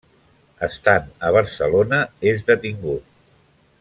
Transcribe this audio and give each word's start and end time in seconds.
Estant 0.67 1.11
a 1.29 1.31
Barcelona 1.35 1.99
és 2.33 2.47
detingut. 2.51 3.13